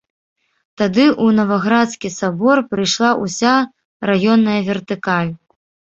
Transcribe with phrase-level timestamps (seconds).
[0.81, 3.53] Тады ў наваградскі сабор прыйшла ўся
[4.11, 5.31] раённая вертыкаль.